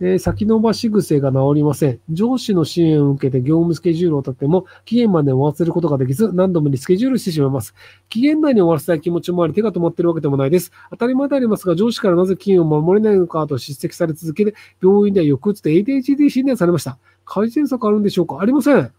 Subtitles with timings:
[0.00, 2.00] えー、先延ばし癖が治りません。
[2.10, 7.74] 上司の支援を受けて業務スケジュールを立っても、期限まで終わらせることができず、何度もリスケジュールしてしまいます。
[8.08, 10.72] 期限内に終わらせたい気持ちもあり、手が止まっているわけでもないです。
[10.90, 16.98] 当たり前でありますが、上司からなぜ期限を守れないのかと叱責され続けて、病院では抑うつと ADHD 診断されました。
[17.24, 18.40] 改善策あるんでしょうか？
[18.40, 18.92] ありません。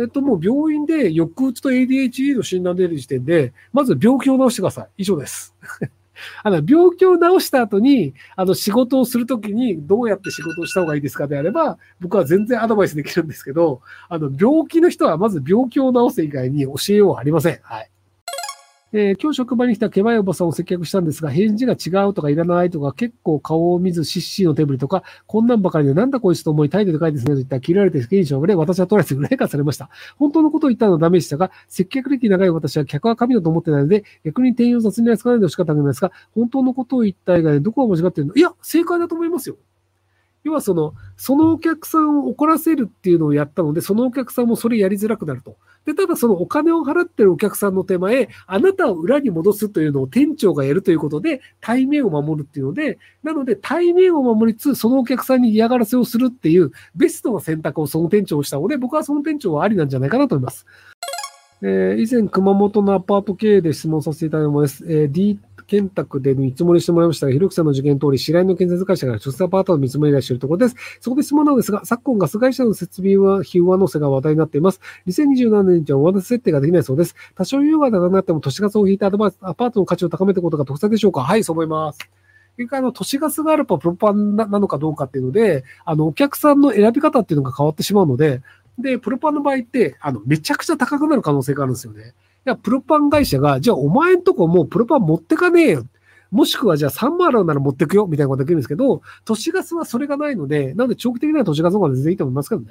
[0.00, 4.88] えっと、もう病院で抑うつと ADHD の診断出る時点で、まず病気を治してください。
[4.98, 5.54] 以上です。
[6.42, 17.58] あの、病気を治した後に、あの、仕事をするときにどうやって仕事をした方がいいですかであれば、僕は全然アドバイスできるんですけど、あの、病気の人はまず病気を治す以外に教えようはありません。
[17.62, 17.90] はい。
[18.90, 29.90] えー、今日職場に来たケバいおばさんを接客したんですが、返事が違うとかいらないとか、結構顔を見ずしっしーの手振りとか、こんなんばかりでなんだこいつと思い態度でかいですねと言ったら切られて現象がれ、私は取られて裏かされました。
[30.16, 38.34] 本当のことを言ったのはダメでしたが、接客歴長い私は客は神だと思ってないので、逆に店員を雑に扱わないでほしかったんですが、本当のことを言った以外でどこが間違ってるの？
[38.36, 39.56] いや、正解だと思いますよ。
[40.44, 45.56] 要はその、そのお客さんを怒らせるっていうのをやったので、そのお客さんもそれやりづらくなると。
[45.88, 60.66] で、ただそのお金を払ってるお客さんの手前、あなたを裏に戻すというのを店長がやるということで、対面を守るっていうので、なので対面を守りつつ、そのお客さんに嫌がらせをするっていうベストな選択をその店長をしたので、僕はその店長はありなんじゃないかなと思います。
[61.62, 64.84] えー、以前、熊本のアパート経営で質問させていただいたものです。
[64.86, 65.10] えー、
[65.68, 70.76] 建託で見積もりしてもらいましたが、ひろきさんの受験通り、白井の建設会社から直接アパートの見積もり出しているところです。
[71.00, 74.80] そこで質問なんですが、昨今ガス会社の設備は費用上乗せが話題になっています。
[75.06, 77.14] 2027年には上乗せ設定ができないそうです。
[77.34, 81.98] 多少余裕がなくなっても都市ガスを引いてアドバイスアパートの価値を高めていくことが特策でしょうかはい、そう思います。
[82.56, 88.40] 結局、あの、都市ガスがあるとプロパンなのかどうかっていうので、あの、お客さんの選び方っていうのが変わってしまうので、
[88.78, 92.14] で、プロパンの場合って、あの、めちゃくちゃ高くなる可能性があるんですよね。
[92.48, 95.84] や、プロパン会社が、じゃあお前んとこもうプロパン持ってかねえよ。
[96.30, 102.68] もしくはじゃあ3万あるなら持ってくよ、みたいなことができるんですけど、都市ガスはそれがないので、なので長期的には都市ガスの方が全然いいと思いますけどね。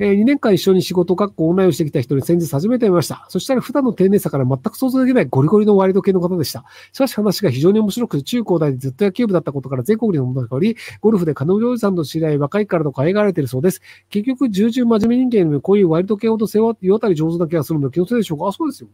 [0.00, 3.26] えー、2年間一緒に仕事、学校、オンラインをしてきた人に先日初めて会いました。
[3.28, 6.64] そしたら普段の丁寧さから全く想像できないゴリゴリのワイルド系の方でした。
[6.90, 13.82] しかし話が非常に面白く、中高大でずっと野球部だったことから全国にのものがおり、ゴルフで彼女おじさんと知り合い、若いからと可愛がられているそうです。
[14.10, 18.48] 結局、重々真面目人間にこういうワイルド系ほど世話、世渡り上手な気がするの気のせいでしょうか？
[18.48, 18.88] あ、そうですよ。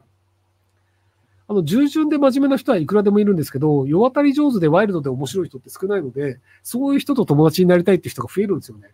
[1.49, 8.91] あの、従順で真面目な人はいくらでもいるんですけど、世渡り上手でワイルドで面白い人って少ないので、そういう人と友達になりたいって人が増えるんですよね。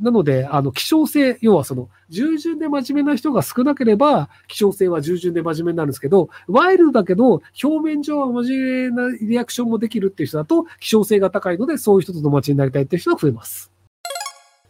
[0.00, 13.70] なので、あの、希少性、要はその、従順で真面目な人が少なければ、希少性は従順で真面目になるんですけど、ワイルドだけど、表面上は真面目なリアクションもできるっていう人だと、希少性が高いので、そういう人と友達になりたいっていう人が増えます。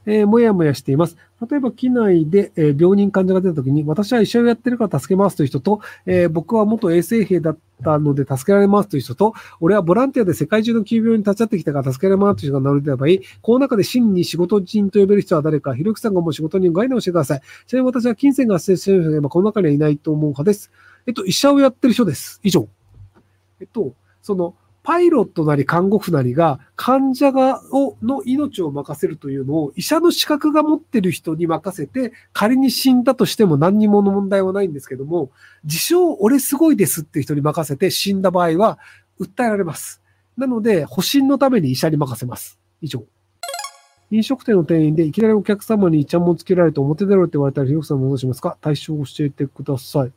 [0.07, 1.17] えー、もやもやしています。
[1.51, 13.09] 例えば、機内で、えー、病人患者が出たときに、私は医者をやってるから助けますという人と、えー、僕は元衛生兵だったので助けられますという人と、俺はボランティアで世界中の急病に立ち会ってきたから助けられますという人が名乗り出た場合、
[13.43, 17.41] この中で真に仕事人と呼べる人は誰か、ひろきさんがもう仕事人概念をしてください。
[17.67, 20.71] ちなみに私は金銭が発生している人が今この中にはいないと思う派です。
[21.07, 22.41] えっと、医者をやってる人です。
[22.43, 22.69] 以上。
[23.61, 24.55] えっと、その、
[24.89, 35.31] パイロットなり看護婦なりが患者がをの命を任せるというのを医者の資格が持ってる人に任せて仮に死んだとしても何にもの問題はないんですけども
[35.63, 38.79] 自称俺すごいですっていう人に任せて死んだ場合は
[39.21, 40.01] 訴えられます。
[40.39, 42.59] なので保身のために医者に任せます。
[42.81, 43.05] 以上。
[44.11, 50.13] 飲食店の店員でいきなりお客様にイチャモンつけられて表出ろって言われたら、ひろさんもどうしますか対処を教えてください。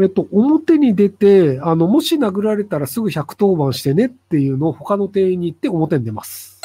[0.00, 6.58] えっと、表に出て、あの、もし殴られたらすぐ110番してねっていうのを他の店員に言って表に出ます。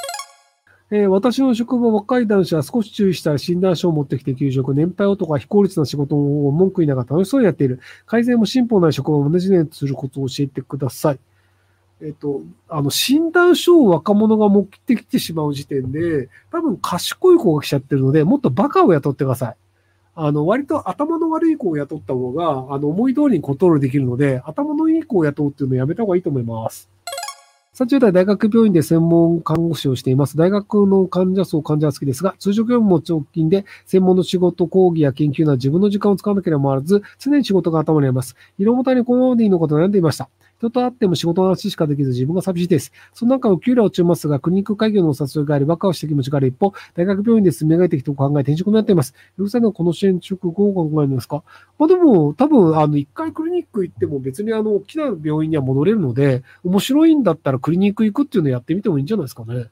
[0.90, 7.82] えー、私の職場若い男子は少し注意したら診断書を持ってきて給食、年配男が非効率な仕事を文句言いながら楽しそうにやっている。
[8.06, 11.20] 改善も進歩ない職場を同じにすることを教えてください。
[12.02, 19.56] えっと、あの、診断書を若者が持ってきてしまう時点で、多分賢い子が来ちゃってるので、もっとバカを雇ってください。
[20.19, 26.89] あの、割と頭の悪い子を雇った方が、あの、思い通りにコントロールできるので、頭のいい子を雇うっていうのをやめた方がいいと思います。
[27.75, 30.35] 30代大学病院で専門看護師をしています。
[30.35, 38.35] 大学の患者層、患者は好きですが、通常業務も直近で、専門の仕事、講義や研究など自分の時間を使わなければならず、常に仕事が頭にあります。
[38.58, 40.31] 色もたにこのままでいいのかと悩んでいました。
[40.58, 42.92] 人と会っても仕事の話しかできず自分が寂しいです。
[43.14, 49.14] その中、お給料落ちますが、クリニック会議のお誘いがあり、バカをして気持ちがある一方、大学病院で住み上げてきた考え、転職になっています。
[49.38, 51.44] ゆうさんのこの支援職後を考えるんですか？
[51.78, 59.68] まあでも、多分、あの、一回クリニック行っても別にあの、大きな病院には戻れるので、面白いんだったらクリニック行くっていうのをやってみてもいいんじゃないですかね。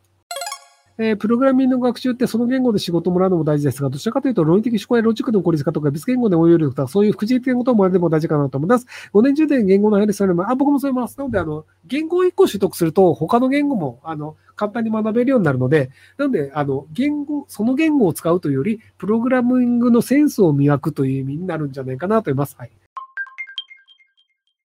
[0.97, 8.85] えー、プログラミングの学習ってその言語で仕事をもらうのも大事ですが、どちらかというと論理的思考やロジックの効率化とか別言語で応用力とか、そういう副次的なことを学んでも大事かなと思います。
[9.13, 11.17] 5年10年言語の入りされる、あ、僕もそう思います。
[11.17, 22.55] なので、あの、言語を1個取得すると、他の言語も、あの、簡単に学べるようになるので、なので、あの、言語、その言語を使うというより、プログラミングのセンスを磨くという意味になるんじゃないかなと思います。
[22.57, 22.71] はい。